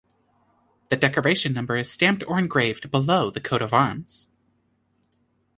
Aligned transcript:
The 0.89 0.97
decoration 0.97 1.53
number 1.53 1.75
is 1.75 1.91
stamped 1.91 2.23
or 2.27 2.39
engraved 2.39 2.89
below 2.89 3.29
the 3.29 3.39
Coat 3.39 3.61
of 3.61 3.71
Arms. 3.71 4.29